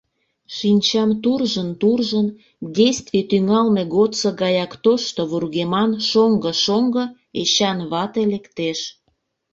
[0.55, 2.27] Шинчам туржын-туржын,
[2.77, 7.03] действий тӱҥалме годсо гаяк тошто вургеман шоҥго-шоҥго
[7.41, 8.79] Эчан вате лектеш.